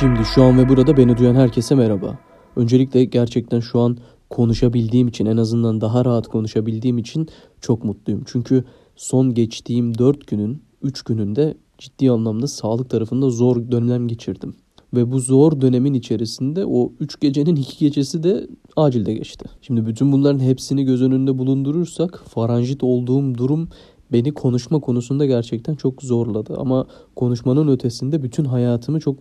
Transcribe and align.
Şimdi 0.00 0.24
şu 0.34 0.42
an 0.42 0.58
ve 0.58 0.68
burada 0.68 0.96
beni 0.96 1.16
duyan 1.16 1.34
herkese 1.34 1.74
merhaba. 1.74 2.18
Öncelikle 2.56 3.04
gerçekten 3.04 3.60
şu 3.60 3.80
an 3.80 3.98
konuşabildiğim 4.30 5.08
için 5.08 5.26
en 5.26 5.36
azından 5.36 5.80
daha 5.80 6.04
rahat 6.04 6.28
konuşabildiğim 6.28 6.98
için 6.98 7.28
çok 7.60 7.84
mutluyum. 7.84 8.22
Çünkü 8.26 8.64
son 8.96 9.34
geçtiğim 9.34 9.98
4 9.98 10.26
günün 10.26 10.62
3 10.82 11.02
gününde 11.02 11.54
ciddi 11.78 12.10
anlamda 12.10 12.46
sağlık 12.46 12.90
tarafında 12.90 13.30
zor 13.30 13.70
dönem 13.70 14.08
geçirdim. 14.08 14.54
Ve 14.94 15.12
bu 15.12 15.20
zor 15.20 15.60
dönemin 15.60 15.94
içerisinde 15.94 16.66
o 16.66 16.92
3 17.00 17.20
gecenin 17.20 17.56
2 17.56 17.78
gecesi 17.78 18.22
de 18.22 18.46
acilde 18.76 19.14
geçti. 19.14 19.44
Şimdi 19.62 19.86
bütün 19.86 20.12
bunların 20.12 20.38
hepsini 20.38 20.84
göz 20.84 21.02
önünde 21.02 21.38
bulundurursak 21.38 22.24
faranjit 22.28 22.82
olduğum 22.82 23.34
durum 23.34 23.68
beni 24.12 24.34
konuşma 24.34 24.80
konusunda 24.80 25.26
gerçekten 25.26 25.74
çok 25.74 26.02
zorladı. 26.02 26.56
Ama 26.58 26.86
konuşmanın 27.16 27.68
ötesinde 27.68 28.22
bütün 28.22 28.44
hayatımı 28.44 29.00
çok 29.00 29.16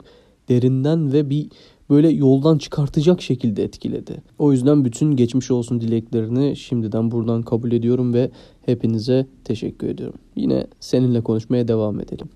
derinden 0.49 1.13
ve 1.13 1.29
bir 1.29 1.49
böyle 1.89 2.09
yoldan 2.09 2.57
çıkartacak 2.57 3.21
şekilde 3.21 3.63
etkiledi. 3.63 4.21
O 4.39 4.51
yüzden 4.51 4.85
bütün 4.85 5.15
geçmiş 5.15 5.51
olsun 5.51 5.81
dileklerini 5.81 6.55
şimdiden 6.55 7.11
buradan 7.11 7.41
kabul 7.41 7.71
ediyorum 7.71 8.13
ve 8.13 8.31
hepinize 8.65 9.27
teşekkür 9.43 9.87
ediyorum. 9.87 10.19
Yine 10.35 10.67
seninle 10.79 11.21
konuşmaya 11.21 11.67
devam 11.67 11.99
edelim. 11.99 12.29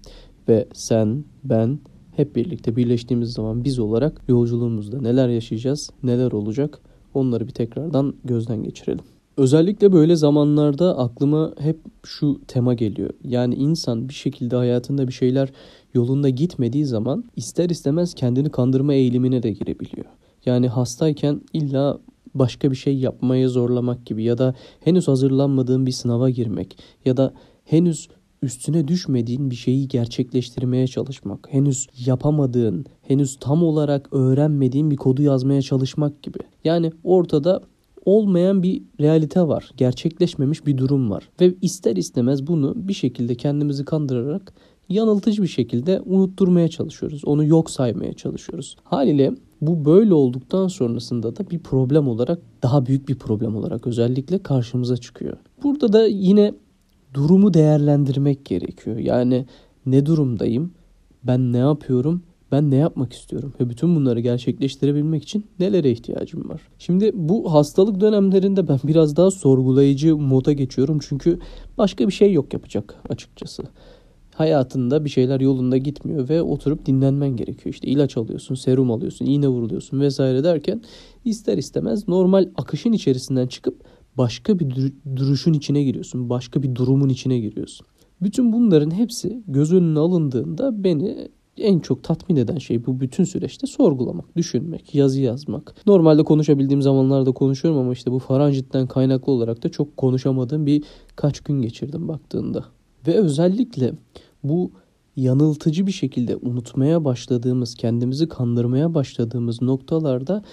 Ve 0.49 0.67
sen, 0.73 1.23
ben 1.43 1.79
hep 2.15 2.35
birlikte 2.35 2.75
birleştiğimiz 2.75 3.33
zaman 3.33 3.63
biz 3.63 3.79
olarak 3.79 4.21
yolculuğumuzda 4.27 5.01
neler 5.01 5.29
yaşayacağız, 5.29 5.89
neler 6.03 6.31
olacak 6.31 6.79
onları 7.13 7.47
bir 7.47 7.53
tekrardan 7.53 8.13
gözden 8.23 8.63
geçirelim. 8.63 9.03
Özellikle 9.39 9.91
böyle 9.91 10.16
zamanlarda 10.16 10.98
aklıma 10.98 11.53
hep 11.59 11.80
şu 12.03 12.41
tema 12.47 12.73
geliyor. 12.73 13.09
Yani 13.23 13.55
insan 13.55 14.09
bir 14.09 14.13
şekilde 14.13 14.55
hayatında 14.55 15.08
bir 15.08 15.13
şeyler 15.13 15.50
yolunda 15.94 16.30
gitmediği 16.30 16.86
zaman 16.86 17.23
ister 17.36 17.69
istemez 17.69 18.13
kendini 18.13 18.50
kandırma 18.50 18.94
eğilimine 18.94 19.44
de 19.44 19.52
girebiliyor. 19.52 20.05
Yani 20.45 20.67
hastayken 20.67 21.41
illa 21.53 22.00
başka 22.36 22.72
bir 22.72 22.75
şey 22.75 22.97
yapmaya 22.97 23.50
zorlamak 23.50 24.05
gibi 24.05 24.23
ya 24.23 24.38
da 24.38 24.55
henüz 24.80 25.08
hazırlanmadığın 25.08 25.85
bir 25.85 25.91
sınava 25.91 26.30
girmek 26.30 26.78
ya 27.06 27.17
da 27.17 27.33
henüz 27.66 28.08
üstüne 28.41 28.88
düşmediğin 28.88 29.52
bir 29.52 29.56
şeyi 29.56 29.88
gerçekleştirmeye 29.88 30.88
çalışmak, 30.88 31.47
henüz 31.52 31.88
yapamadığın, 32.06 32.85
henüz 33.02 33.38
tam 33.39 33.63
olarak 33.63 34.13
öğrenmediğin 34.13 34.91
bir 34.91 34.97
kodu 34.97 35.22
yazmaya 35.22 35.61
çalışmak 35.61 36.23
gibi. 36.23 36.39
Yani 36.63 36.91
ortada 37.03 37.61
olmayan 38.09 38.63
bir 38.63 38.83
realite 38.99 39.47
var. 39.47 39.71
Gerçekleşmemiş 39.77 40.65
bir 40.65 40.77
durum 40.77 41.09
var. 41.09 41.29
Ve 41.41 41.53
ister 41.61 41.95
istemez 41.95 42.47
bunu 42.47 42.73
bir 42.75 42.93
şekilde 42.93 43.35
kendimizi 43.35 43.85
kandırarak 43.85 44.53
yanıltıcı 44.89 45.41
bir 45.41 45.47
şekilde 45.47 46.01
unutturmaya 46.05 46.67
çalışıyoruz. 46.67 47.21
Onu 47.25 47.45
yok 47.45 47.69
saymaya 47.69 48.13
çalışıyoruz. 48.13 48.75
Haliyle 48.83 49.33
bu 49.61 49.85
böyle 49.85 50.13
olduktan 50.13 50.67
sonrasında 50.67 51.35
da 51.35 51.49
bir 51.49 51.59
problem 51.59 52.07
olarak 52.07 52.39
daha 52.63 52.85
büyük 52.85 53.09
bir 53.09 53.16
problem 53.16 53.55
olarak 53.55 53.88
özellikle 53.88 54.44
karşımıza 54.44 54.97
çıkıyor. 54.97 55.38
Burada 55.63 55.94
da 55.94 56.07
yine 56.07 56.53
durumu 57.13 57.53
değerlendirmek 57.53 58.45
gerekiyor. 58.45 58.97
Yani 58.97 59.45
ne 59.85 60.05
durumdayım? 60.05 60.71
Ben 61.23 61.53
ne 61.53 61.57
yapıyorum? 61.57 62.23
Ben 62.52 62.72
ne 62.72 62.75
yapmak 62.75 63.14
istiyorum? 63.14 63.53
Ve 63.59 63.69
bütün 63.69 63.95
bunları 63.95 64.19
gerçekleştirebilmek 64.19 65.23
için 65.23 65.45
nelere 65.59 65.92
ihtiyacım 65.92 66.50
var? 66.50 66.61
Şimdi 66.80 67.11
bu 67.14 67.53
hastalık 67.53 68.02
dönemlerinde 68.02 68.67
ben 68.67 68.80
biraz 68.83 69.16
daha 69.16 69.31
sorgulayıcı 69.31 70.17
moda 70.17 70.53
geçiyorum. 70.53 71.00
Çünkü 71.09 71.39
başka 71.78 72.08
bir 72.08 72.14
şey 72.14 72.33
yok 72.33 72.53
yapacak 72.53 72.95
açıkçası 73.09 73.64
hayatında 74.39 75.06
bir 75.06 75.09
şeyler 75.09 75.39
yolunda 75.39 75.78
gitmiyor 75.78 76.30
ve 76.30 76.41
oturup 76.41 76.86
dinlenmen 76.86 77.36
gerekiyor. 77.36 77.73
İşte 77.73 77.88
ilaç 77.88 78.18
alıyorsun, 78.18 78.56
serum 78.56 78.91
alıyorsun, 78.91 79.25
iğne 79.25 79.47
vuruluyorsun 79.47 80.00
vesaire 80.00 80.44
derken 80.44 80.81
ister 81.25 81.57
istemez 81.57 82.07
normal 82.07 82.50
akışın 82.57 82.91
içerisinden 82.91 83.47
çıkıp 83.47 83.84
başka 84.18 84.59
bir 84.59 84.91
duruşun 85.16 85.53
içine 85.53 85.84
giriyorsun. 85.84 86.29
Başka 86.29 86.63
bir 86.63 86.75
durumun 86.75 87.09
içine 87.09 87.40
giriyorsun. 87.40 87.88
Bütün 88.22 88.53
bunların 88.53 88.91
hepsi 88.91 89.44
göz 89.47 89.73
önüne 89.73 90.00
alındığında 90.00 90.84
beni 90.84 91.29
en 91.62 91.80
çok 91.80 92.03
tatmin 92.03 92.36
eden 92.36 92.58
şey 92.58 92.86
bu 92.86 93.00
bütün 93.00 93.24
süreçte 93.24 93.68
sorgulamak, 93.68 94.36
düşünmek, 94.36 94.96
yazı 94.96 95.22
yazmak. 95.22 95.75
Normalde 95.88 96.24
konuşabildiğim 96.24 96.81
zamanlarda 96.81 97.31
konuşuyorum 97.31 97.80
ama 97.80 97.94
işte 97.94 98.12
bu 98.12 98.20
faranjitten 98.20 98.88
kaynaklı 98.88 99.31
olarak 99.31 99.64
da 99.64 99.70
çok 99.70 99.97
konuşamadığım 99.97 100.66
bir 100.66 100.84
kaç 101.16 101.40
gün 101.40 101.62
geçirdim 101.62 102.08
baktığında. 102.08 102.66
Ve 103.08 103.14
özellikle 103.14 103.94
bu 104.44 104.72
yanıltıcı 105.16 105.88
bir 105.88 105.92
şekilde 105.92 106.36
unutmaya 106.36 107.06
başladığımız, 107.06 107.76
kendimizi 107.76 108.28
kandırmaya 108.28 108.94
başladığımız 108.94 109.62
noktalarda 109.62 110.44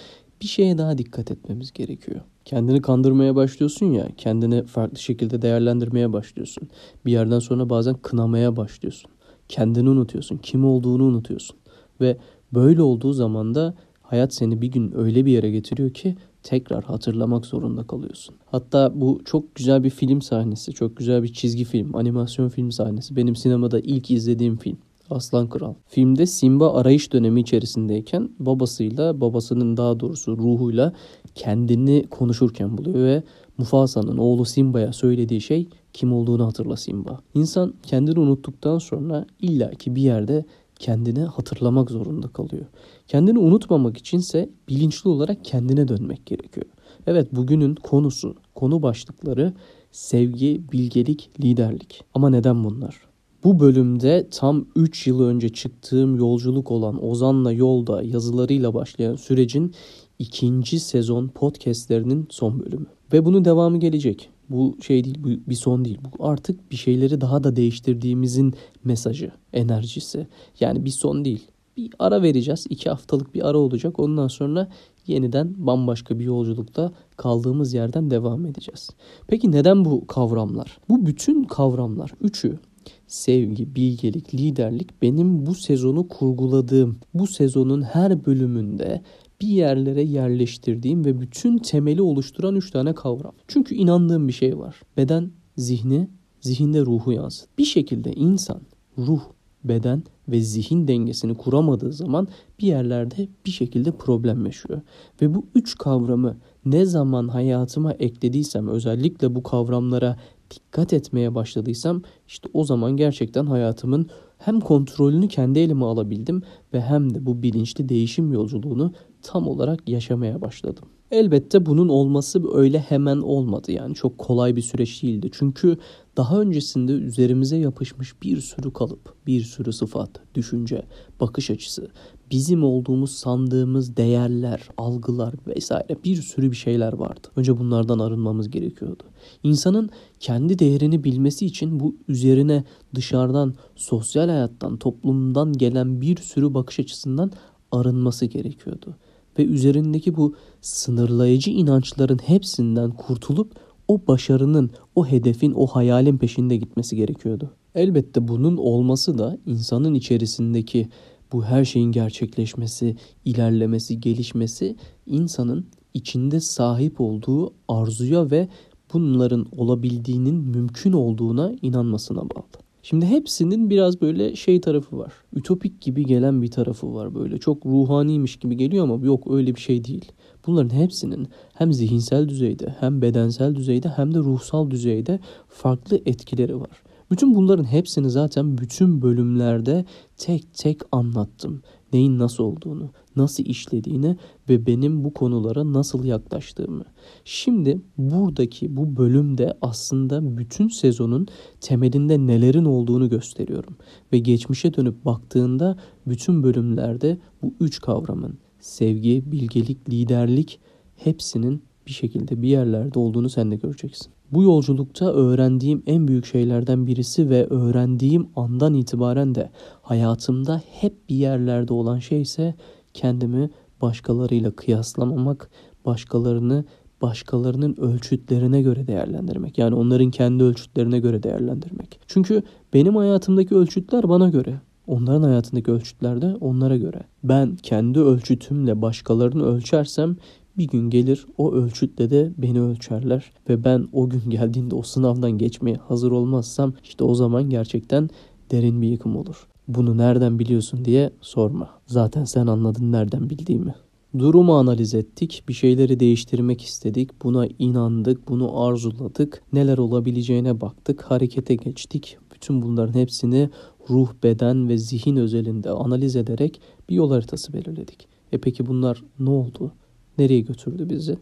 bir 0.40 0.46
şeye 0.46 0.78
daha 0.78 0.98
dikkat 0.98 1.30
etmemiz 1.30 1.72
gerekiyor. 1.72 2.20
Kendini 2.44 2.82
kandırmaya 2.82 3.36
başlıyorsun 3.36 3.86
ya, 3.86 4.08
kendini 4.16 4.64
farklı 4.64 4.98
şekilde 4.98 5.42
değerlendirmeye 5.42 6.12
başlıyorsun. 6.12 6.68
Bir 7.06 7.12
yerden 7.12 7.38
sonra 7.38 7.70
bazen 7.70 7.94
kınamaya 7.94 8.56
başlıyorsun. 8.56 9.10
Kendini 9.48 9.88
unutuyorsun, 9.88 10.36
kim 10.36 10.64
olduğunu 10.64 11.04
unutuyorsun. 11.04 11.56
Ve 12.00 12.16
böyle 12.54 12.82
olduğu 12.82 13.12
zaman 13.12 13.54
da 13.54 13.74
hayat 14.02 14.34
seni 14.34 14.62
bir 14.62 14.68
gün 14.68 14.98
öyle 14.98 15.26
bir 15.26 15.32
yere 15.32 15.50
getiriyor 15.50 15.90
ki 15.90 16.16
tekrar 16.42 16.84
hatırlamak 16.84 17.46
zorunda 17.46 17.82
kalıyorsun. 17.82 18.34
Hatta 18.46 18.92
bu 18.94 19.20
çok 19.24 19.54
güzel 19.54 19.84
bir 19.84 19.90
film 19.90 20.22
sahnesi, 20.22 20.72
çok 20.72 20.96
güzel 20.96 21.22
bir 21.22 21.32
çizgi 21.32 21.64
film, 21.64 21.96
animasyon 21.96 22.48
film 22.48 22.72
sahnesi. 22.72 23.16
Benim 23.16 23.36
sinemada 23.36 23.80
ilk 23.80 24.10
izlediğim 24.10 24.56
film. 24.56 24.78
Aslan 25.10 25.48
Kral. 25.48 25.74
Filmde 25.86 26.26
Simba 26.26 26.74
arayış 26.74 27.12
dönemi 27.12 27.40
içerisindeyken 27.40 28.30
babasıyla, 28.38 29.20
babasının 29.20 29.76
daha 29.76 30.00
doğrusu 30.00 30.38
ruhuyla 30.38 30.92
kendini 31.34 32.06
konuşurken 32.10 32.78
buluyor 32.78 33.04
ve 33.04 33.22
Mufasa'nın 33.58 34.16
oğlu 34.16 34.44
Simba'ya 34.44 34.92
söylediği 34.92 35.40
şey 35.40 35.68
kim 35.96 36.12
olduğunu 36.12 36.46
hatırla 36.46 36.76
Simba. 36.76 37.20
İnsan 37.34 37.74
kendini 37.82 38.20
unuttuktan 38.20 38.78
sonra 38.78 39.26
illaki 39.40 39.96
bir 39.96 40.02
yerde 40.02 40.44
kendini 40.78 41.20
hatırlamak 41.20 41.90
zorunda 41.90 42.28
kalıyor. 42.28 42.66
Kendini 43.08 43.38
unutmamak 43.38 43.98
içinse 43.98 44.50
bilinçli 44.68 45.10
olarak 45.10 45.44
kendine 45.44 45.88
dönmek 45.88 46.26
gerekiyor. 46.26 46.66
Evet 47.06 47.28
bugünün 47.32 47.74
konusu, 47.74 48.34
konu 48.54 48.82
başlıkları 48.82 49.52
sevgi, 49.90 50.62
bilgelik, 50.72 51.30
liderlik. 51.40 52.04
Ama 52.14 52.30
neden 52.30 52.64
bunlar? 52.64 53.00
Bu 53.44 53.60
bölümde 53.60 54.28
tam 54.30 54.66
3 54.76 55.06
yıl 55.06 55.20
önce 55.20 55.48
çıktığım 55.48 56.16
yolculuk 56.16 56.70
olan 56.70 57.04
Ozan'la 57.04 57.52
Yolda 57.52 58.02
yazılarıyla 58.02 58.74
başlayan 58.74 59.16
sürecin 59.16 59.74
ikinci 60.18 60.80
sezon 60.80 61.28
podcastlerinin 61.28 62.26
son 62.30 62.60
bölümü. 62.60 62.86
Ve 63.12 63.24
bunun 63.24 63.44
devamı 63.44 63.80
gelecek. 63.80 64.30
Bu 64.50 64.76
şey 64.82 65.04
değil, 65.04 65.18
bu 65.24 65.28
bir 65.50 65.54
son 65.54 65.84
değil. 65.84 65.98
Bu 66.04 66.26
artık 66.26 66.70
bir 66.70 66.76
şeyleri 66.76 67.20
daha 67.20 67.44
da 67.44 67.56
değiştirdiğimizin 67.56 68.54
mesajı, 68.84 69.30
enerjisi. 69.52 70.26
Yani 70.60 70.84
bir 70.84 70.90
son 70.90 71.24
değil. 71.24 71.46
Bir 71.76 71.90
ara 71.98 72.22
vereceğiz. 72.22 72.66
iki 72.70 72.90
haftalık 72.90 73.34
bir 73.34 73.48
ara 73.48 73.58
olacak. 73.58 74.00
Ondan 74.00 74.28
sonra 74.28 74.68
yeniden 75.06 75.54
bambaşka 75.56 76.18
bir 76.18 76.24
yolculukta 76.24 76.92
kaldığımız 77.16 77.74
yerden 77.74 78.10
devam 78.10 78.46
edeceğiz. 78.46 78.90
Peki 79.26 79.52
neden 79.52 79.84
bu 79.84 80.06
kavramlar? 80.06 80.78
Bu 80.88 81.06
bütün 81.06 81.44
kavramlar 81.44 82.10
üçü 82.20 82.58
sevgi, 83.06 83.74
bilgelik, 83.74 84.34
liderlik 84.34 85.02
benim 85.02 85.46
bu 85.46 85.54
sezonu 85.54 86.08
kurguladığım, 86.08 86.98
bu 87.14 87.26
sezonun 87.26 87.82
her 87.82 88.26
bölümünde 88.26 89.02
bir 89.40 89.48
yerlere 89.48 90.02
yerleştirdiğim 90.02 91.04
ve 91.04 91.20
bütün 91.20 91.58
temeli 91.58 92.02
oluşturan 92.02 92.56
üç 92.56 92.70
tane 92.70 92.94
kavram. 92.94 93.32
Çünkü 93.48 93.74
inandığım 93.74 94.28
bir 94.28 94.32
şey 94.32 94.58
var. 94.58 94.80
Beden, 94.96 95.30
zihni, 95.56 96.08
zihinde 96.40 96.80
ruhu 96.80 97.12
yansıt. 97.12 97.58
Bir 97.58 97.64
şekilde 97.64 98.12
insan, 98.12 98.60
ruh, 98.98 99.22
beden 99.64 100.02
ve 100.28 100.40
zihin 100.40 100.88
dengesini 100.88 101.34
kuramadığı 101.34 101.92
zaman 101.92 102.28
bir 102.60 102.66
yerlerde 102.66 103.28
bir 103.46 103.50
şekilde 103.50 103.90
problem 103.90 104.46
yaşıyor. 104.46 104.80
Ve 105.22 105.34
bu 105.34 105.46
üç 105.54 105.78
kavramı 105.78 106.36
ne 106.64 106.84
zaman 106.84 107.28
hayatıma 107.28 107.92
eklediysem 107.92 108.68
özellikle 108.68 109.34
bu 109.34 109.42
kavramlara 109.42 110.16
dikkat 110.50 110.92
etmeye 110.92 111.34
başladıysam 111.34 112.02
işte 112.28 112.48
o 112.52 112.64
zaman 112.64 112.96
gerçekten 112.96 113.46
hayatımın 113.46 114.06
hem 114.38 114.60
kontrolünü 114.60 115.28
kendi 115.28 115.58
elime 115.58 115.84
alabildim 115.84 116.42
ve 116.72 116.80
hem 116.80 117.14
de 117.14 117.26
bu 117.26 117.42
bilinçli 117.42 117.88
değişim 117.88 118.32
yolculuğunu 118.32 118.92
tam 119.26 119.48
olarak 119.48 119.88
yaşamaya 119.88 120.40
başladım. 120.40 120.84
Elbette 121.10 121.66
bunun 121.66 121.88
olması 121.88 122.54
öyle 122.54 122.78
hemen 122.78 123.16
olmadı 123.16 123.72
yani 123.72 123.94
çok 123.94 124.18
kolay 124.18 124.56
bir 124.56 124.62
süreç 124.62 125.02
değildi. 125.02 125.30
Çünkü 125.32 125.78
daha 126.16 126.40
öncesinde 126.40 126.92
üzerimize 126.92 127.56
yapışmış 127.56 128.22
bir 128.22 128.40
sürü 128.40 128.72
kalıp, 128.72 129.14
bir 129.26 129.42
sürü 129.42 129.72
sıfat, 129.72 130.10
düşünce, 130.34 130.82
bakış 131.20 131.50
açısı, 131.50 131.88
bizim 132.30 132.64
olduğumuz 132.64 133.12
sandığımız 133.12 133.96
değerler, 133.96 134.68
algılar 134.76 135.34
vesaire 135.46 135.96
bir 136.04 136.16
sürü 136.16 136.50
bir 136.50 136.56
şeyler 136.56 136.92
vardı. 136.92 137.28
Önce 137.36 137.58
bunlardan 137.58 137.98
arınmamız 137.98 138.50
gerekiyordu. 138.50 139.02
İnsanın 139.42 139.90
kendi 140.20 140.58
değerini 140.58 141.04
bilmesi 141.04 141.46
için 141.46 141.80
bu 141.80 141.96
üzerine 142.08 142.64
dışarıdan, 142.94 143.54
sosyal 143.76 144.28
hayattan, 144.28 144.76
toplumdan 144.76 145.52
gelen 145.52 146.00
bir 146.00 146.16
sürü 146.16 146.54
bakış 146.54 146.80
açısından 146.80 147.32
arınması 147.72 148.26
gerekiyordu. 148.26 148.96
Ve 149.38 149.44
üzerindeki 149.44 150.16
bu 150.16 150.34
sınırlayıcı 150.60 151.50
inançların 151.50 152.18
hepsinden 152.18 152.90
kurtulup 152.90 153.52
o 153.88 154.00
başarının, 154.08 154.70
o 154.94 155.06
hedefin, 155.06 155.52
o 155.52 155.66
hayalin 155.66 156.18
peşinde 156.18 156.56
gitmesi 156.56 156.96
gerekiyordu. 156.96 157.50
Elbette 157.74 158.28
bunun 158.28 158.56
olması 158.56 159.18
da 159.18 159.38
insanın 159.46 159.94
içerisindeki 159.94 160.88
bu 161.32 161.44
her 161.44 161.64
şeyin 161.64 161.92
gerçekleşmesi, 161.92 162.96
ilerlemesi, 163.24 164.00
gelişmesi 164.00 164.76
insanın 165.06 165.66
içinde 165.94 166.40
sahip 166.40 167.00
olduğu 167.00 167.52
arzuya 167.68 168.30
ve 168.30 168.48
bunların 168.92 169.46
olabildiğinin 169.56 170.34
mümkün 170.34 170.92
olduğuna 170.92 171.52
inanmasına 171.62 172.20
bağlı. 172.20 172.65
Şimdi 172.88 173.06
hepsinin 173.06 173.70
biraz 173.70 174.00
böyle 174.00 174.36
şey 174.36 174.60
tarafı 174.60 174.98
var. 174.98 175.12
Ütopik 175.32 175.80
gibi 175.80 176.04
gelen 176.04 176.42
bir 176.42 176.50
tarafı 176.50 176.94
var 176.94 177.14
böyle. 177.14 177.38
Çok 177.38 177.66
ruhaniymiş 177.66 178.36
gibi 178.36 178.56
geliyor 178.56 178.84
ama 178.84 179.06
yok 179.06 179.30
öyle 179.30 179.54
bir 179.54 179.60
şey 179.60 179.84
değil. 179.84 180.12
Bunların 180.46 180.76
hepsinin 180.76 181.28
hem 181.54 181.72
zihinsel 181.72 182.28
düzeyde 182.28 182.76
hem 182.80 183.02
bedensel 183.02 183.54
düzeyde 183.54 183.88
hem 183.88 184.14
de 184.14 184.18
ruhsal 184.18 184.70
düzeyde 184.70 185.20
farklı 185.48 186.00
etkileri 186.06 186.60
var. 186.60 186.82
Bütün 187.10 187.34
bunların 187.34 187.64
hepsini 187.64 188.10
zaten 188.10 188.58
bütün 188.58 189.02
bölümlerde 189.02 189.84
tek 190.16 190.54
tek 190.54 190.80
anlattım. 190.92 191.62
Neyin 191.92 192.18
nasıl 192.18 192.44
olduğunu, 192.44 192.90
nasıl 193.16 193.44
işlediğini 193.44 194.16
ve 194.48 194.66
benim 194.66 195.04
bu 195.04 195.14
konulara 195.14 195.72
nasıl 195.72 196.04
yaklaştığımı. 196.04 196.84
Şimdi 197.24 197.80
buradaki 197.98 198.76
bu 198.76 198.96
bölümde 198.96 199.52
aslında 199.60 200.36
bütün 200.38 200.68
sezonun 200.68 201.26
temelinde 201.60 202.26
nelerin 202.26 202.64
olduğunu 202.64 203.08
gösteriyorum. 203.08 203.76
Ve 204.12 204.18
geçmişe 204.18 204.74
dönüp 204.74 205.04
baktığında 205.04 205.78
bütün 206.06 206.42
bölümlerde 206.42 207.18
bu 207.42 207.54
üç 207.60 207.80
kavramın 207.80 208.38
sevgi, 208.60 209.22
bilgelik, 209.32 209.90
liderlik 209.90 210.60
hepsinin 210.96 211.62
bir 211.86 211.92
şekilde 211.92 212.42
bir 212.42 212.48
yerlerde 212.48 212.98
olduğunu 212.98 213.30
sen 213.30 213.50
de 213.50 213.56
göreceksin. 213.56 214.12
Bu 214.30 214.42
yolculukta 214.42 215.12
öğrendiğim 215.12 215.82
en 215.86 216.08
büyük 216.08 216.26
şeylerden 216.26 216.86
birisi 216.86 217.30
ve 217.30 217.46
öğrendiğim 217.46 218.28
andan 218.36 218.74
itibaren 218.74 219.34
de 219.34 219.50
hayatımda 219.82 220.62
hep 220.70 221.08
bir 221.08 221.14
yerlerde 221.14 221.72
olan 221.72 221.98
şey 221.98 222.22
ise 222.22 222.54
kendimi 222.96 223.50
başkalarıyla 223.82 224.50
kıyaslamamak, 224.50 225.50
başkalarını 225.86 226.64
başkalarının 227.02 227.76
ölçütlerine 227.76 228.62
göre 228.62 228.86
değerlendirmek. 228.86 229.58
Yani 229.58 229.74
onların 229.74 230.10
kendi 230.10 230.44
ölçütlerine 230.44 230.98
göre 230.98 231.22
değerlendirmek. 231.22 232.00
Çünkü 232.06 232.42
benim 232.74 232.96
hayatımdaki 232.96 233.54
ölçütler 233.54 234.08
bana 234.08 234.28
göre. 234.28 234.60
Onların 234.86 235.22
hayatındaki 235.22 235.70
ölçütler 235.70 236.22
de 236.22 236.36
onlara 236.40 236.76
göre. 236.76 237.02
Ben 237.24 237.56
kendi 237.56 238.00
ölçütümle 238.00 238.82
başkalarını 238.82 239.44
ölçersem 239.44 240.16
bir 240.58 240.68
gün 240.68 240.90
gelir 240.90 241.26
o 241.38 241.52
ölçütle 241.52 242.10
de 242.10 242.32
beni 242.38 242.60
ölçerler 242.60 243.32
ve 243.48 243.64
ben 243.64 243.88
o 243.92 244.08
gün 244.08 244.30
geldiğinde 244.30 244.74
o 244.74 244.82
sınavdan 244.82 245.30
geçmeye 245.30 245.76
hazır 245.76 246.10
olmazsam 246.10 246.72
işte 246.84 247.04
o 247.04 247.14
zaman 247.14 247.50
gerçekten 247.50 248.08
derin 248.50 248.82
bir 248.82 248.88
yıkım 248.88 249.16
olur. 249.16 249.46
Bunu 249.68 249.96
nereden 249.96 250.38
biliyorsun 250.38 250.84
diye 250.84 251.10
sorma. 251.20 251.70
Zaten 251.86 252.24
sen 252.24 252.46
anladın 252.46 252.92
nereden 252.92 253.30
bildiğimi. 253.30 253.74
Durumu 254.18 254.54
analiz 254.54 254.94
ettik, 254.94 255.42
bir 255.48 255.54
şeyleri 255.54 256.00
değiştirmek 256.00 256.62
istedik, 256.62 257.22
buna 257.22 257.46
inandık, 257.58 258.28
bunu 258.28 258.60
arzuladık, 258.62 259.42
neler 259.52 259.78
olabileceğine 259.78 260.60
baktık, 260.60 261.02
harekete 261.02 261.54
geçtik. 261.54 262.18
Bütün 262.34 262.62
bunların 262.62 262.94
hepsini 262.94 263.50
ruh, 263.90 264.08
beden 264.22 264.68
ve 264.68 264.78
zihin 264.78 265.16
özelinde 265.16 265.70
analiz 265.70 266.16
ederek 266.16 266.60
bir 266.88 266.94
yol 266.94 267.10
haritası 267.10 267.52
belirledik. 267.52 268.08
E 268.32 268.38
peki 268.38 268.66
bunlar 268.66 269.04
ne 269.18 269.30
oldu? 269.30 269.72
Nereye 270.18 270.40
götürdü 270.40 270.90
bizi? 270.90 271.18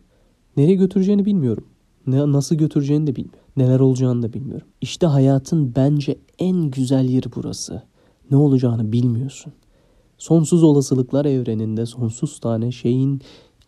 Nereye 0.56 0.74
götüreceğini 0.74 1.24
bilmiyorum. 1.24 1.64
Ne, 2.06 2.32
nasıl 2.32 2.56
götüreceğini 2.56 3.06
de 3.06 3.16
bilmiyorum. 3.16 3.40
Neler 3.56 3.80
olacağını 3.80 4.22
da 4.22 4.32
bilmiyorum. 4.32 4.66
İşte 4.80 5.06
hayatın 5.06 5.72
bence 5.76 6.18
en 6.38 6.70
güzel 6.70 7.04
yeri 7.04 7.26
burası. 7.36 7.82
Ne 8.30 8.36
olacağını 8.36 8.92
bilmiyorsun. 8.92 9.52
Sonsuz 10.18 10.62
olasılıklar 10.62 11.24
evreninde 11.24 11.86
sonsuz 11.86 12.38
tane 12.40 12.72
şeyin 12.72 13.20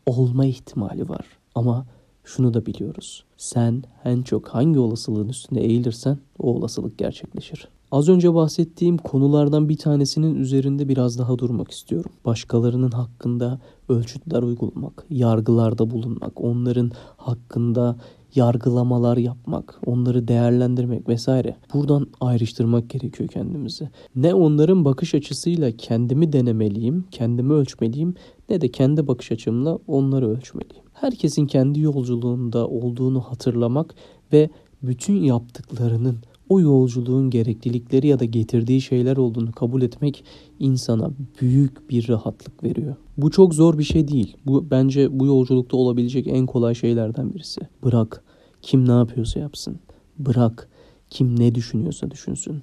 olma 0.06 0.47
ihtimali 0.47 1.08
var. 1.08 1.26
Ama 1.55 1.87
şunu 2.25 2.55
da 2.55 2.67
biliyoruz. 2.67 3.25
Sen 3.37 3.82
en 4.05 4.23
çok 4.23 4.49
hangi 4.49 4.79
olasılığın 4.79 5.29
üstünde 5.29 5.61
eğilirsen 5.61 6.19
o 6.38 6.55
olasılık 6.55 6.99
gerçekleşir. 6.99 7.69
Az 7.91 8.08
önce 8.08 8.35
bahsettiğim 8.35 8.99
konulardan 8.99 9.69
bir 9.69 9.76
tanesinin 9.76 10.35
üzerinde 10.35 10.88
biraz 10.88 11.19
daha 11.19 11.38
durmak 11.38 11.70
istiyorum. 11.70 12.11
Başkalarının 12.25 12.91
hakkında 12.91 13.61
ölçütler 13.88 14.43
uygulamak, 14.43 15.06
yargılarda 15.11 15.91
bulunmak, 15.91 16.41
onların 16.41 16.91
hakkında 17.17 17.97
yargılamalar 18.37 19.17
yapmak, 19.17 19.81
onları 19.87 20.29
değerlendirmek 20.29 21.09
vesaire. 21.09 21.56
Buradan 21.75 22.06
ayrıştırmak 22.21 22.91
gerekiyor 22.91 23.29
kendimizi. 23.29 23.88
Ne 24.17 24.35
onların 24.35 24.85
bakış 24.85 25.15
açısıyla 25.15 25.77
kendimi 25.77 26.33
denemeliyim, 26.33 27.05
kendimi 27.11 27.53
ölçmeliyim 27.53 28.15
ne 28.49 28.61
de 28.61 28.69
kendi 28.69 29.06
bakış 29.06 29.33
açımla 29.33 29.79
onları 29.87 30.29
ölçmeliyim. 30.29 30.85
Herkesin 30.93 31.47
kendi 31.47 31.81
yolculuğunda 31.81 32.69
olduğunu 32.69 33.21
hatırlamak 33.21 33.94
ve 34.33 34.50
bütün 34.83 35.15
yaptıklarının 35.15 36.17
o 36.49 36.61
yolculuğun 36.61 37.31
gereklilikleri 37.31 38.06
ya 38.06 38.19
da 38.19 38.25
getirdiği 38.25 38.81
şeyler 38.81 39.17
olduğunu 39.17 39.53
kabul 39.53 39.83
etmek 39.83 40.25
insana 40.59 41.11
büyük 41.41 41.91
bir 41.91 42.09
rahatlık 42.09 42.65
veriyor. 42.65 42.97
Bu 43.17 43.31
çok 43.31 43.55
zor 43.55 43.79
bir 43.79 43.85
şey 43.85 44.09
değil. 44.09 44.37
Bu 44.47 44.71
bence 44.71 45.21
bu 45.21 45.27
yolculukta 45.27 45.77
olabilecek 45.77 46.27
en 46.27 46.47
kolay 46.47 46.75
şeylerden 46.75 47.35
birisi. 47.35 47.61
Bırak 47.85 48.25
kim 48.67 48.89
ne 48.89 48.93
yapıyorsa 48.93 49.41
yapsın. 49.41 49.79
Bırak 50.19 50.69
kim 51.11 51.41
ne 51.41 51.55
düşünüyorsa 51.55 52.11
düşünsün. 52.11 52.63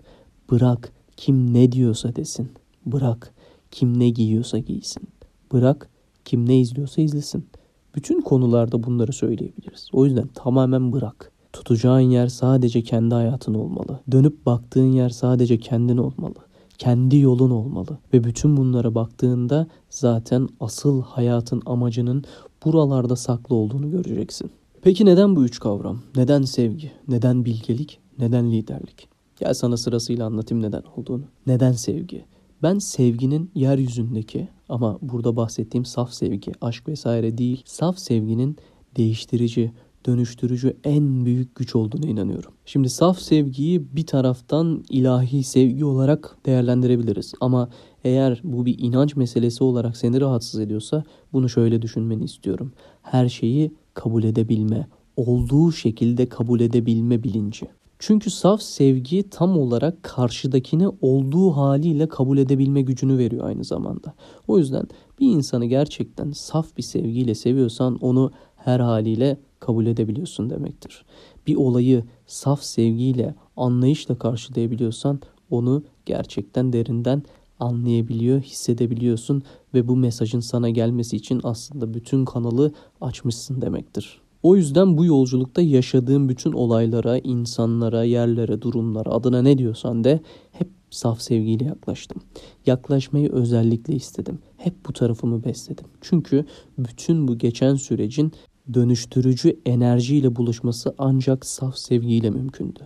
Bırak 0.51 0.93
kim 1.17 1.53
ne 1.53 1.71
diyorsa 1.71 2.15
desin. 2.15 2.51
Bırak 2.85 3.33
kim 3.71 3.99
ne 3.99 4.09
giyiyorsa 4.09 4.59
giysin. 4.59 5.07
Bırak 5.51 5.89
kim 6.25 6.49
ne 6.49 6.59
izliyorsa 6.59 7.01
izlesin. 7.01 7.47
Bütün 7.95 8.21
konularda 8.21 8.83
bunları 8.83 9.13
söyleyebiliriz. 9.13 9.87
O 9.93 10.05
yüzden 10.05 10.27
tamamen 10.27 10.91
bırak. 10.93 11.31
Tutacağın 11.53 11.99
yer 11.99 12.27
sadece 12.27 12.81
kendi 12.81 13.15
hayatın 13.15 13.53
olmalı. 13.53 13.99
Dönüp 14.11 14.45
baktığın 14.45 14.91
yer 14.91 15.09
sadece 15.09 15.57
kendin 15.57 15.97
olmalı. 15.97 16.35
Kendi 16.77 17.17
yolun 17.17 17.51
olmalı. 17.51 17.97
Ve 18.13 18.23
bütün 18.23 18.57
bunlara 18.57 18.95
baktığında 18.95 19.67
zaten 19.89 20.49
asıl 20.59 21.01
hayatın 21.01 21.61
amacının 21.65 22.23
buralarda 22.65 23.15
saklı 23.15 23.55
olduğunu 23.55 23.91
göreceksin. 23.91 24.51
Peki 24.83 25.05
neden 25.05 25.35
bu 25.35 25.45
üç 25.45 25.59
kavram? 25.59 26.01
Neden 26.15 26.41
sevgi? 26.41 26.91
Neden 27.07 27.45
bilgelik? 27.45 27.99
Neden 28.19 28.51
liderlik? 28.51 29.07
Gel 29.39 29.53
sana 29.53 29.77
sırasıyla 29.77 30.25
anlatayım 30.25 30.63
neden 30.63 30.83
olduğunu. 30.97 31.23
Neden 31.47 31.71
sevgi? 31.71 32.25
Ben 32.63 32.79
sevginin 32.79 33.51
yeryüzündeki 33.55 34.47
ama 34.69 34.99
burada 35.01 35.35
bahsettiğim 35.35 35.85
saf 35.85 36.13
sevgi, 36.13 36.51
aşk 36.61 36.87
vesaire 36.87 37.37
değil, 37.37 37.63
saf 37.65 37.97
sevginin 37.97 38.57
değiştirici, 38.97 39.71
dönüştürücü 40.05 40.77
en 40.83 41.25
büyük 41.25 41.55
güç 41.55 41.75
olduğuna 41.75 42.05
inanıyorum. 42.05 42.53
Şimdi 42.65 42.89
saf 42.89 43.19
sevgiyi 43.19 43.95
bir 43.95 44.05
taraftan 44.05 44.83
ilahi 44.89 45.43
sevgi 45.43 45.85
olarak 45.85 46.37
değerlendirebiliriz 46.45 47.33
ama 47.41 47.69
eğer 48.03 48.41
bu 48.43 48.65
bir 48.65 48.79
inanç 48.79 49.15
meselesi 49.15 49.63
olarak 49.63 49.97
seni 49.97 50.21
rahatsız 50.21 50.59
ediyorsa 50.59 51.03
bunu 51.33 51.49
şöyle 51.49 51.81
düşünmeni 51.81 52.23
istiyorum. 52.23 52.73
Her 53.01 53.29
şeyi 53.29 53.71
kabul 53.93 54.23
edebilme, 54.23 54.87
olduğu 55.17 55.71
şekilde 55.71 56.29
kabul 56.29 56.59
edebilme 56.59 57.23
bilinci. 57.23 57.67
Çünkü 57.99 58.29
saf 58.29 58.61
sevgi 58.61 59.29
tam 59.29 59.57
olarak 59.57 60.03
karşıdakini 60.03 60.87
olduğu 61.01 61.51
haliyle 61.51 62.07
kabul 62.07 62.37
edebilme 62.37 62.81
gücünü 62.81 63.17
veriyor 63.17 63.47
aynı 63.47 63.63
zamanda. 63.63 64.13
O 64.47 64.57
yüzden 64.57 64.87
bir 65.19 65.27
insanı 65.27 65.65
gerçekten 65.65 66.31
saf 66.31 66.77
bir 66.77 66.83
sevgiyle 66.83 67.35
seviyorsan 67.35 67.95
onu 67.95 68.31
her 68.55 68.79
haliyle 68.79 69.37
kabul 69.59 69.85
edebiliyorsun 69.85 70.49
demektir. 70.49 71.05
Bir 71.47 71.55
olayı 71.55 72.03
saf 72.27 72.63
sevgiyle, 72.63 73.35
anlayışla 73.57 74.17
karşılayabiliyorsan 74.17 75.21
onu 75.49 75.83
gerçekten 76.05 76.73
derinden 76.73 77.23
anlayabiliyor, 77.59 78.41
hissedebiliyorsun 78.41 79.43
ve 79.73 79.87
bu 79.87 79.95
mesajın 79.95 80.39
sana 80.39 80.69
gelmesi 80.69 81.15
için 81.15 81.41
aslında 81.43 81.93
bütün 81.93 82.25
kanalı 82.25 82.71
açmışsın 83.01 83.61
demektir. 83.61 84.21
O 84.43 84.55
yüzden 84.55 84.97
bu 84.97 85.05
yolculukta 85.05 85.61
yaşadığım 85.61 86.29
bütün 86.29 86.51
olaylara, 86.51 87.17
insanlara, 87.17 88.03
yerlere, 88.03 88.61
durumlara 88.61 89.09
adına 89.09 89.41
ne 89.41 89.57
diyorsan 89.57 90.03
de 90.03 90.19
hep 90.51 90.67
saf 90.89 91.21
sevgiyle 91.21 91.65
yaklaştım. 91.65 92.21
Yaklaşmayı 92.65 93.31
özellikle 93.31 93.95
istedim. 93.95 94.39
Hep 94.57 94.73
bu 94.87 94.93
tarafımı 94.93 95.43
besledim. 95.43 95.85
Çünkü 96.01 96.45
bütün 96.77 97.27
bu 97.27 97.37
geçen 97.37 97.75
sürecin 97.75 98.31
dönüştürücü 98.73 99.59
enerjiyle 99.65 100.35
buluşması 100.35 100.95
ancak 100.97 101.45
saf 101.45 101.77
sevgiyle 101.77 102.29
mümkündü. 102.29 102.79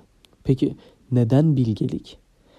Peki 0.43 0.75
neden 1.12 1.55
bilgelik? 1.55 2.17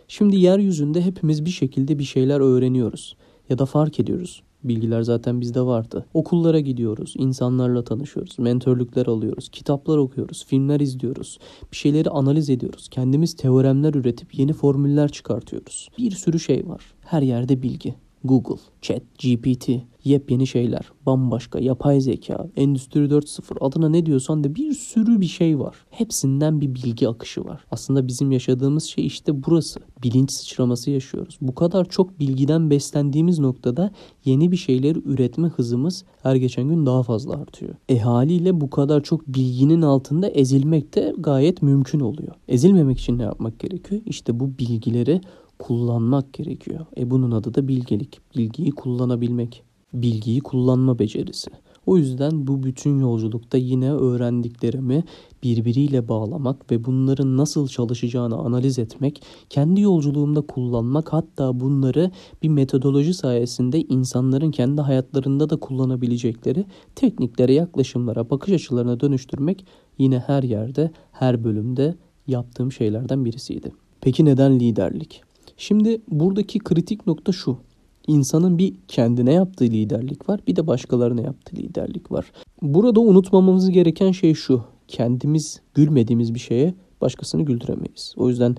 Şimdi 0.08 0.36
yeryüzünde 0.36 1.02
hepimiz 1.02 1.44
bir 1.44 1.50
şekilde 1.50 1.98
bir 1.98 2.04
şeyler 2.04 2.40
öğreniyoruz 2.40 3.16
ya 3.48 3.58
da 3.58 3.66
fark 3.66 4.00
ediyoruz. 4.00 4.42
Bilgiler 4.64 5.02
zaten 5.02 5.40
bizde 5.40 5.60
vardı. 5.60 6.06
Okullara 6.14 6.60
gidiyoruz, 6.60 7.14
insanlarla 7.18 7.84
tanışıyoruz, 7.84 8.38
mentörlükler 8.38 9.06
alıyoruz, 9.06 9.48
kitaplar 9.48 9.96
okuyoruz, 9.96 10.44
filmler 10.44 10.80
izliyoruz, 10.80 11.38
bir 11.72 11.76
şeyleri 11.76 12.10
analiz 12.10 12.50
ediyoruz. 12.50 12.88
Kendimiz 12.88 13.36
teoremler 13.36 13.94
üretip 13.94 14.38
yeni 14.38 14.52
formüller 14.52 15.08
çıkartıyoruz. 15.08 15.88
Bir 15.98 16.10
sürü 16.10 16.40
şey 16.40 16.68
var. 16.68 16.82
Her 17.00 17.22
yerde 17.22 17.62
bilgi. 17.62 17.94
Google, 18.24 18.62
Chat, 18.82 19.02
GPT, 19.18 19.68
yepyeni 20.04 20.46
şeyler, 20.46 20.92
bambaşka, 21.06 21.58
yapay 21.58 22.00
zeka, 22.00 22.46
Endüstri 22.56 23.00
4.0 23.00 23.58
adına 23.60 23.88
ne 23.88 24.06
diyorsan 24.06 24.44
de 24.44 24.54
bir 24.54 24.72
sürü 24.72 25.20
bir 25.20 25.26
şey 25.26 25.58
var. 25.58 25.76
Hepsinden 25.90 26.60
bir 26.60 26.74
bilgi 26.74 27.08
akışı 27.08 27.44
var. 27.44 27.64
Aslında 27.70 28.08
bizim 28.08 28.32
yaşadığımız 28.32 28.84
şey 28.84 29.06
işte 29.06 29.44
burası. 29.44 29.80
Bilinç 30.02 30.32
sıçraması 30.32 30.90
yaşıyoruz. 30.90 31.38
Bu 31.40 31.54
kadar 31.54 31.88
çok 31.88 32.20
bilgiden 32.20 32.70
beslendiğimiz 32.70 33.38
noktada 33.38 33.90
yeni 34.24 34.52
bir 34.52 34.56
şeyleri 34.56 34.98
üretme 35.04 35.48
hızımız 35.48 36.04
her 36.22 36.36
geçen 36.36 36.68
gün 36.68 36.86
daha 36.86 37.02
fazla 37.02 37.32
artıyor. 37.34 37.74
E 37.88 37.98
haliyle 37.98 38.60
bu 38.60 38.70
kadar 38.70 39.02
çok 39.02 39.26
bilginin 39.26 39.82
altında 39.82 40.28
ezilmek 40.28 40.94
de 40.94 41.14
gayet 41.18 41.62
mümkün 41.62 42.00
oluyor. 42.00 42.34
Ezilmemek 42.48 42.98
için 42.98 43.18
ne 43.18 43.22
yapmak 43.22 43.60
gerekiyor? 43.60 44.02
İşte 44.06 44.40
bu 44.40 44.58
bilgileri 44.58 45.20
kullanmak 45.58 46.32
gerekiyor. 46.32 46.86
E 46.96 47.10
bunun 47.10 47.30
adı 47.30 47.54
da 47.54 47.68
bilgelik. 47.68 48.20
Bilgiyi 48.36 48.70
kullanabilmek. 48.70 49.62
Bilgiyi 49.92 50.40
kullanma 50.40 50.98
becerisi. 50.98 51.50
O 51.88 51.96
yüzden 51.96 52.46
bu 52.46 52.62
bütün 52.62 52.98
yolculukta 52.98 53.58
yine 53.58 53.92
öğrendiklerimi 53.92 55.04
birbiriyle 55.42 56.08
bağlamak 56.08 56.70
ve 56.70 56.84
bunların 56.84 57.36
nasıl 57.36 57.68
çalışacağını 57.68 58.36
analiz 58.36 58.78
etmek, 58.78 59.22
kendi 59.50 59.80
yolculuğumda 59.80 60.40
kullanmak 60.40 61.12
hatta 61.12 61.60
bunları 61.60 62.10
bir 62.42 62.48
metodoloji 62.48 63.14
sayesinde 63.14 63.82
insanların 63.82 64.50
kendi 64.50 64.80
hayatlarında 64.80 65.50
da 65.50 65.56
kullanabilecekleri 65.56 66.64
tekniklere, 66.94 67.54
yaklaşımlara, 67.54 68.30
bakış 68.30 68.52
açılarına 68.54 69.00
dönüştürmek 69.00 69.66
yine 69.98 70.18
her 70.18 70.42
yerde, 70.42 70.90
her 71.12 71.44
bölümde 71.44 71.94
yaptığım 72.26 72.72
şeylerden 72.72 73.24
birisiydi. 73.24 73.72
Peki 74.00 74.24
neden 74.24 74.60
liderlik? 74.60 75.22
Şimdi 75.58 76.00
buradaki 76.08 76.58
kritik 76.58 77.06
nokta 77.06 77.32
şu. 77.32 77.58
İnsanın 78.06 78.58
bir 78.58 78.74
kendine 78.88 79.32
yaptığı 79.32 79.64
liderlik 79.64 80.28
var, 80.28 80.40
bir 80.46 80.56
de 80.56 80.66
başkalarına 80.66 81.20
yaptığı 81.20 81.56
liderlik 81.56 82.12
var. 82.12 82.32
Burada 82.62 83.00
unutmamamız 83.00 83.70
gereken 83.70 84.12
şey 84.12 84.34
şu. 84.34 84.64
Kendimiz 84.88 85.60
gülmediğimiz 85.74 86.34
bir 86.34 86.38
şeye 86.38 86.74
başkasını 87.00 87.42
güldüremeyiz. 87.42 88.14
O 88.16 88.28
yüzden 88.28 88.56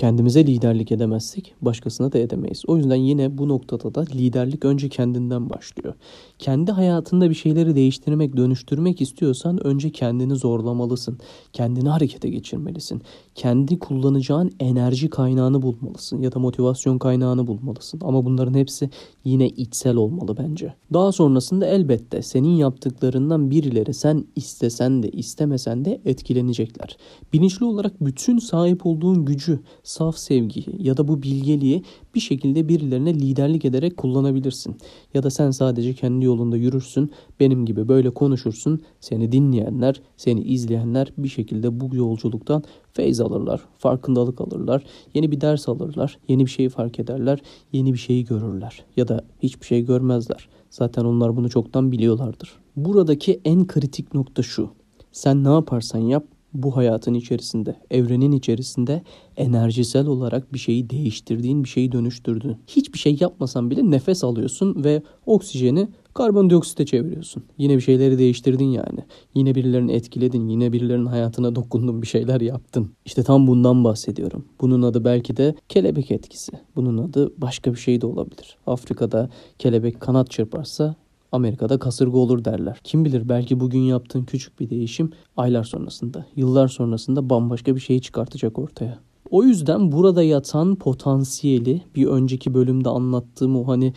Kendimize 0.00 0.46
liderlik 0.46 0.92
edemezsek 0.92 1.54
başkasına 1.62 2.12
da 2.12 2.18
edemeyiz. 2.18 2.62
O 2.66 2.76
yüzden 2.76 2.96
yine 2.96 3.38
bu 3.38 3.48
noktada 3.48 3.94
da 3.94 4.00
liderlik 4.00 4.64
önce 4.64 4.88
kendinden 4.88 5.50
başlıyor. 5.50 5.94
Kendi 6.38 6.72
hayatında 6.72 7.30
bir 7.30 7.34
şeyleri 7.34 7.74
değiştirmek, 7.74 8.36
dönüştürmek 8.36 9.00
istiyorsan 9.00 9.66
önce 9.66 9.90
kendini 9.90 10.36
zorlamalısın. 10.36 11.18
Kendini 11.52 11.88
harekete 11.88 12.28
geçirmelisin. 12.28 13.02
Kendi 13.34 13.78
kullanacağın 13.78 14.52
enerji 14.60 15.10
kaynağını 15.10 15.62
bulmalısın 15.62 16.22
ya 16.22 16.32
da 16.32 16.38
motivasyon 16.38 16.98
kaynağını 16.98 17.46
bulmalısın. 17.46 18.00
Ama 18.04 18.24
bunların 18.24 18.54
hepsi 18.54 18.90
yine 19.24 19.48
içsel 19.48 19.96
olmalı 19.96 20.36
bence. 20.38 20.74
Daha 20.92 21.12
sonrasında 21.12 21.66
elbette 21.66 22.22
senin 22.22 22.56
yaptıklarından 22.56 23.50
birileri 23.50 23.94
sen 23.94 24.24
istesen 24.36 25.02
de 25.02 25.10
istemesen 25.10 25.84
de 25.84 26.00
etkilenecekler. 26.04 26.96
Bilinçli 27.32 27.64
olarak 27.64 27.92
bütün 28.00 28.38
sahip 28.38 28.86
olduğun 28.86 29.24
gücü 29.24 29.60
saf 29.90 30.18
sevgiyi 30.18 30.66
ya 30.78 30.96
da 30.96 31.08
bu 31.08 31.22
bilgeliği 31.22 31.82
bir 32.14 32.20
şekilde 32.20 32.68
birilerine 32.68 33.14
liderlik 33.14 33.64
ederek 33.64 33.96
kullanabilirsin. 33.96 34.76
Ya 35.14 35.22
da 35.22 35.30
sen 35.30 35.50
sadece 35.50 35.94
kendi 35.94 36.24
yolunda 36.24 36.56
yürürsün, 36.56 37.10
benim 37.40 37.66
gibi 37.66 37.88
böyle 37.88 38.10
konuşursun, 38.10 38.80
seni 39.00 39.32
dinleyenler, 39.32 40.02
seni 40.16 40.40
izleyenler 40.40 41.12
bir 41.18 41.28
şekilde 41.28 41.80
bu 41.80 41.96
yolculuktan 41.96 42.62
feyz 42.92 43.20
alırlar, 43.20 43.60
farkındalık 43.78 44.40
alırlar, 44.40 44.84
yeni 45.14 45.32
bir 45.32 45.40
ders 45.40 45.68
alırlar, 45.68 46.18
yeni 46.28 46.46
bir 46.46 46.50
şeyi 46.50 46.68
fark 46.68 46.98
ederler, 46.98 47.38
yeni 47.72 47.92
bir 47.92 47.98
şeyi 47.98 48.24
görürler 48.24 48.84
ya 48.96 49.08
da 49.08 49.24
hiçbir 49.42 49.66
şey 49.66 49.84
görmezler. 49.84 50.48
Zaten 50.70 51.04
onlar 51.04 51.36
bunu 51.36 51.50
çoktan 51.50 51.92
biliyorlardır. 51.92 52.52
Buradaki 52.76 53.40
en 53.44 53.66
kritik 53.66 54.14
nokta 54.14 54.42
şu. 54.42 54.70
Sen 55.12 55.44
ne 55.44 55.48
yaparsan 55.48 55.98
yap 55.98 56.24
bu 56.54 56.76
hayatın 56.76 57.14
içerisinde, 57.14 57.76
evrenin 57.90 58.32
içerisinde 58.32 59.02
enerjisel 59.36 60.06
olarak 60.06 60.52
bir 60.54 60.58
şeyi 60.58 60.90
değiştirdiğin, 60.90 61.64
bir 61.64 61.68
şeyi 61.68 61.92
dönüştürdüğün. 61.92 62.56
Hiçbir 62.66 62.98
şey 62.98 63.16
yapmasan 63.20 63.70
bile 63.70 63.90
nefes 63.90 64.24
alıyorsun 64.24 64.84
ve 64.84 65.02
oksijeni 65.26 65.88
karbondioksite 66.14 66.86
çeviriyorsun. 66.86 67.42
Yine 67.58 67.76
bir 67.76 67.80
şeyleri 67.80 68.18
değiştirdin 68.18 68.64
yani. 68.64 68.98
Yine 69.34 69.54
birilerini 69.54 69.92
etkiledin, 69.92 70.48
yine 70.48 70.72
birilerinin 70.72 71.06
hayatına 71.06 71.54
dokundun, 71.54 72.02
bir 72.02 72.06
şeyler 72.06 72.40
yaptın. 72.40 72.90
İşte 73.04 73.22
tam 73.22 73.46
bundan 73.46 73.84
bahsediyorum. 73.84 74.44
Bunun 74.60 74.82
adı 74.82 75.04
belki 75.04 75.36
de 75.36 75.54
kelebek 75.68 76.10
etkisi. 76.10 76.52
Bunun 76.76 76.98
adı 76.98 77.32
başka 77.40 77.72
bir 77.72 77.78
şey 77.78 78.00
de 78.00 78.06
olabilir. 78.06 78.56
Afrika'da 78.66 79.30
kelebek 79.58 80.00
kanat 80.00 80.30
çırparsa 80.30 80.96
Amerika'da 81.32 81.78
kasırga 81.78 82.18
olur 82.18 82.44
derler. 82.44 82.80
Kim 82.84 83.04
bilir 83.04 83.28
belki 83.28 83.60
bugün 83.60 83.80
yaptığın 83.80 84.24
küçük 84.24 84.60
bir 84.60 84.70
değişim 84.70 85.10
aylar 85.36 85.64
sonrasında, 85.64 86.26
yıllar 86.36 86.68
sonrasında 86.68 87.30
bambaşka 87.30 87.74
bir 87.74 87.80
şeyi 87.80 88.00
çıkartacak 88.00 88.58
ortaya. 88.58 88.98
O 89.30 89.42
yüzden 89.42 89.92
burada 89.92 90.22
yatan 90.22 90.74
potansiyeli 90.74 91.82
bir 91.94 92.06
önceki 92.06 92.54
bölümde 92.54 92.88
anlattığım 92.88 93.56
o 93.56 93.68
hani 93.68 93.92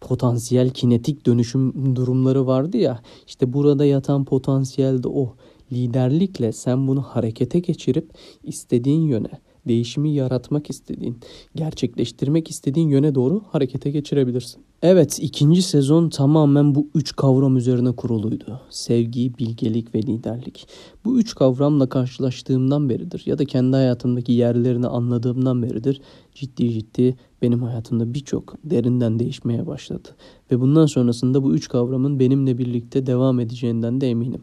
potansiyel 0.00 0.70
kinetik 0.70 1.26
dönüşüm 1.26 1.96
durumları 1.96 2.46
vardı 2.46 2.76
ya 2.76 3.00
işte 3.26 3.52
burada 3.52 3.84
yatan 3.84 4.24
potansiyel 4.24 5.02
de 5.02 5.08
o. 5.08 5.34
Liderlikle 5.72 6.52
sen 6.52 6.86
bunu 6.88 7.02
harekete 7.02 7.58
geçirip 7.58 8.10
istediğin 8.42 9.02
yöne 9.02 9.30
değişimi 9.68 10.10
yaratmak 10.10 10.70
istediğin, 10.70 11.20
gerçekleştirmek 11.54 12.50
istediğin 12.50 12.88
yöne 12.88 13.14
doğru 13.14 13.42
harekete 13.50 13.90
geçirebilirsin. 13.90 14.65
Evet, 14.82 15.18
ikinci 15.22 15.62
sezon 15.62 16.08
tamamen 16.08 16.74
bu 16.74 16.88
üç 16.94 17.16
kavram 17.16 17.56
üzerine 17.56 17.92
kuruluydu. 17.92 18.60
Sevgi, 18.70 19.38
bilgelik 19.38 19.94
ve 19.94 20.02
liderlik. 20.02 20.68
Bu 21.04 21.18
üç 21.18 21.34
kavramla 21.34 21.88
karşılaştığımdan 21.88 22.88
beridir 22.88 23.22
ya 23.26 23.38
da 23.38 23.44
kendi 23.44 23.76
hayatımdaki 23.76 24.32
yerlerini 24.32 24.86
anladığımdan 24.86 25.62
beridir 25.62 26.00
ciddi 26.34 26.72
ciddi 26.72 27.16
benim 27.42 27.62
hayatımda 27.62 28.14
birçok 28.14 28.54
derinden 28.64 29.18
değişmeye 29.18 29.66
başladı. 29.66 30.08
Ve 30.50 30.60
bundan 30.60 30.86
sonrasında 30.86 31.42
bu 31.42 31.54
üç 31.54 31.68
kavramın 31.68 32.18
benimle 32.18 32.58
birlikte 32.58 33.06
devam 33.06 33.40
edeceğinden 33.40 34.00
de 34.00 34.10
eminim. 34.10 34.42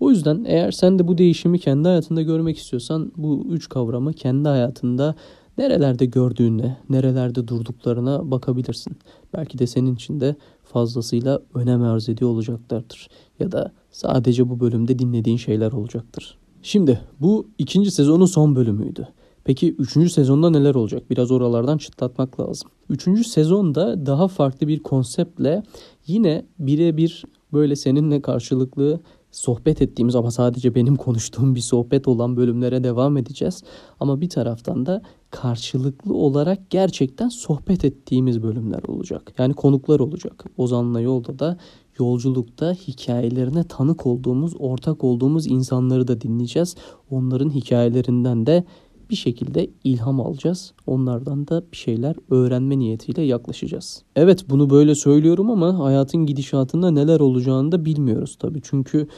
O 0.00 0.10
yüzden 0.10 0.44
eğer 0.46 0.70
sen 0.70 0.98
de 0.98 1.08
bu 1.08 1.18
değişimi 1.18 1.58
kendi 1.58 1.88
hayatında 1.88 2.22
görmek 2.22 2.58
istiyorsan 2.58 3.12
bu 3.16 3.46
üç 3.50 3.68
kavramı 3.68 4.12
kendi 4.12 4.48
hayatında 4.48 5.14
nerelerde 5.58 6.06
gördüğüne, 6.06 6.76
nerelerde 6.90 7.48
durduklarına 7.48 8.30
bakabilirsin. 8.30 8.96
Belki 9.36 9.58
de 9.58 9.66
senin 9.66 9.94
için 9.94 10.20
de 10.20 10.36
fazlasıyla 10.64 11.40
önem 11.54 11.82
arz 11.82 12.08
ediyor 12.08 12.30
olacaklardır. 12.30 13.08
Ya 13.40 13.52
da 13.52 13.72
sadece 13.90 14.48
bu 14.50 14.60
bölümde 14.60 14.98
dinlediğin 14.98 15.36
şeyler 15.36 15.72
olacaktır. 15.72 16.38
Şimdi 16.62 17.00
bu 17.20 17.46
ikinci 17.58 17.90
sezonun 17.90 18.26
son 18.26 18.56
bölümüydü. 18.56 19.08
Peki 19.44 19.74
üçüncü 19.74 20.10
sezonda 20.10 20.50
neler 20.50 20.74
olacak? 20.74 21.10
Biraz 21.10 21.30
oralardan 21.30 21.78
çıtlatmak 21.78 22.40
lazım. 22.40 22.70
Üçüncü 22.90 23.24
sezonda 23.24 24.06
daha 24.06 24.28
farklı 24.28 24.68
bir 24.68 24.78
konseptle 24.78 25.62
yine 26.06 26.46
birebir 26.58 27.24
böyle 27.52 27.76
seninle 27.76 28.22
karşılıklı 28.22 29.00
sohbet 29.30 29.82
ettiğimiz 29.82 30.16
ama 30.16 30.30
sadece 30.30 30.74
benim 30.74 30.96
konuştuğum 30.96 31.54
bir 31.54 31.60
sohbet 31.60 32.08
olan 32.08 32.36
bölümlere 32.36 32.84
devam 32.84 33.16
edeceğiz. 33.16 33.62
Ama 34.00 34.20
bir 34.20 34.28
taraftan 34.28 34.86
da 34.86 35.02
karşılıklı 35.34 36.14
olarak 36.14 36.70
gerçekten 36.70 37.28
sohbet 37.28 37.84
ettiğimiz 37.84 38.42
bölümler 38.42 38.82
olacak. 38.88 39.32
Yani 39.38 39.54
konuklar 39.54 40.00
olacak. 40.00 40.44
Ozan'la 40.56 41.00
yolda 41.00 41.38
da 41.38 41.58
yolculukta 41.98 42.72
hikayelerine 42.72 43.64
tanık 43.64 44.06
olduğumuz, 44.06 44.52
ortak 44.58 45.04
olduğumuz 45.04 45.46
insanları 45.46 46.08
da 46.08 46.20
dinleyeceğiz. 46.20 46.76
Onların 47.10 47.50
hikayelerinden 47.50 48.46
de 48.46 48.64
bir 49.10 49.16
şekilde 49.16 49.70
ilham 49.84 50.20
alacağız. 50.20 50.72
Onlardan 50.86 51.48
da 51.48 51.62
bir 51.72 51.76
şeyler 51.76 52.16
öğrenme 52.30 52.78
niyetiyle 52.78 53.22
yaklaşacağız. 53.22 54.02
Evet 54.16 54.44
bunu 54.50 54.70
böyle 54.70 54.94
söylüyorum 54.94 55.50
ama 55.50 55.78
hayatın 55.78 56.26
gidişatında 56.26 56.90
neler 56.90 57.20
olacağını 57.20 57.72
da 57.72 57.84
bilmiyoruz 57.84 58.36
tabii. 58.40 58.60
Çünkü 58.62 59.08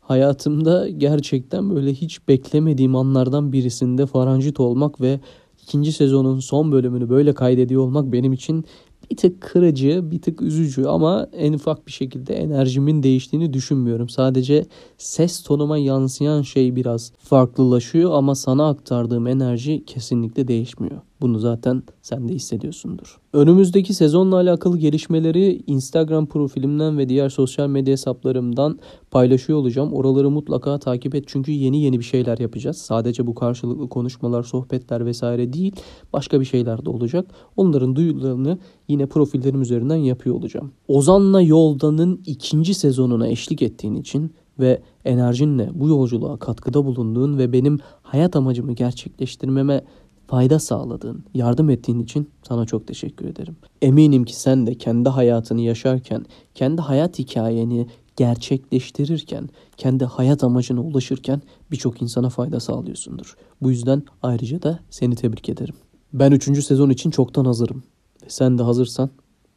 hayatımda 0.00 0.88
gerçekten 0.88 1.74
böyle 1.76 1.94
hiç 1.94 2.28
beklemediğim 2.28 2.96
anlardan 2.96 3.52
birisinde 3.52 4.06
faranjit 4.06 4.60
olmak 4.60 5.00
ve 5.00 5.20
ikinci 5.64 5.92
sezonun 5.92 6.38
son 6.38 6.72
bölümünü 6.72 7.08
böyle 7.08 7.34
kaydediyor 7.34 7.82
olmak 7.82 8.12
benim 8.12 8.32
için 8.32 8.64
bir 9.10 9.16
tık 9.16 9.40
kırıcı, 9.40 10.10
bir 10.10 10.22
tık 10.22 10.42
üzücü 10.42 10.84
ama 10.84 11.28
en 11.32 11.52
ufak 11.52 11.86
bir 11.86 11.92
şekilde 11.92 12.34
enerjimin 12.34 13.02
değiştiğini 13.02 13.52
düşünmüyorum. 13.52 14.08
Sadece 14.08 14.66
ses 14.98 15.42
tonuma 15.42 15.78
yansıyan 15.78 16.42
şey 16.42 16.76
biraz 16.76 17.12
farklılaşıyor 17.18 18.12
ama 18.12 18.34
sana 18.34 18.68
aktardığım 18.68 19.26
enerji 19.26 19.84
kesinlikle 19.84 20.48
değişmiyor. 20.48 21.00
Bunu 21.20 21.38
zaten 21.38 21.82
sen 22.02 22.28
de 22.28 22.34
hissediyorsundur. 22.34 23.18
Önümüzdeki 23.32 23.94
sezonla 23.94 24.36
alakalı 24.36 24.78
gelişmeleri 24.78 25.62
Instagram 25.66 26.26
profilimden 26.26 26.98
ve 26.98 27.08
diğer 27.08 27.28
sosyal 27.28 27.68
medya 27.68 27.92
hesaplarımdan 27.92 28.78
paylaşıyor 29.10 29.58
olacağım. 29.58 29.92
Oraları 29.92 30.30
mutlaka 30.30 30.78
takip 30.78 31.14
et 31.14 31.24
çünkü 31.26 31.52
yeni 31.52 31.82
yeni 31.82 31.98
bir 31.98 32.04
şeyler 32.04 32.38
yapacağız. 32.38 32.78
Sadece 32.78 33.26
bu 33.26 33.34
karşılıklı 33.34 33.88
konuşmalar, 33.88 34.42
sohbetler 34.42 35.06
vesaire 35.06 35.52
değil, 35.52 35.72
başka 36.12 36.40
bir 36.40 36.44
şeyler 36.44 36.84
de 36.84 36.90
olacak. 36.90 37.26
Onların 37.56 37.96
duyularını 37.96 38.58
yine 38.88 39.06
profillerim 39.06 39.62
üzerinden 39.62 39.96
yapıyor 39.96 40.36
olacağım. 40.36 40.72
Ozan'la 40.88 41.42
Yolda'nın 41.42 42.20
ikinci 42.26 42.74
sezonuna 42.74 43.28
eşlik 43.28 43.62
ettiğin 43.62 43.94
için 43.94 44.32
ve 44.58 44.82
enerjinle 45.04 45.70
bu 45.74 45.88
yolculuğa 45.88 46.36
katkıda 46.36 46.84
bulunduğun 46.84 47.38
ve 47.38 47.52
benim 47.52 47.78
hayat 48.02 48.36
amacımı 48.36 48.72
gerçekleştirmeme 48.72 49.84
fayda 50.26 50.58
sağladığın, 50.58 51.24
yardım 51.34 51.70
ettiğin 51.70 52.00
için 52.00 52.30
sana 52.48 52.66
çok 52.66 52.86
teşekkür 52.86 53.26
ederim. 53.26 53.56
Eminim 53.82 54.24
ki 54.24 54.40
sen 54.40 54.66
de 54.66 54.74
kendi 54.74 55.08
hayatını 55.08 55.60
yaşarken, 55.60 56.24
kendi 56.54 56.82
hayat 56.82 57.18
hikayeni 57.18 57.86
gerçekleştirirken, 58.16 59.48
kendi 59.76 60.04
hayat 60.04 60.44
amacına 60.44 60.80
ulaşırken 60.80 61.42
birçok 61.70 62.02
insana 62.02 62.28
fayda 62.28 62.60
sağlıyorsundur. 62.60 63.36
Bu 63.62 63.70
yüzden 63.70 64.02
ayrıca 64.22 64.62
da 64.62 64.80
seni 64.90 65.14
tebrik 65.14 65.48
ederim. 65.48 65.74
Ben 66.12 66.32
3. 66.32 66.64
sezon 66.64 66.90
için 66.90 67.10
çoktan 67.10 67.44
hazırım. 67.44 67.82
Sen 68.28 68.58
de 68.58 68.62
hazırsan 68.62 69.10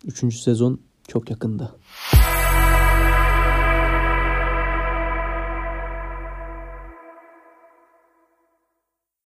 3. 0.06 0.40
sezon 0.40 0.80
çok 1.08 1.30
yakında. 1.30 1.72